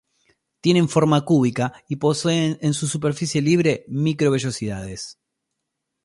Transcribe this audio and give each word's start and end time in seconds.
Tienen 0.61 0.89
forma 0.89 1.23
cúbica 1.25 1.73
y 1.87 1.97
poseen 1.97 2.57
en 2.61 2.73
su 2.73 2.87
superficie 2.87 3.39
libre 3.39 3.85
microvellosidades. 3.87 5.19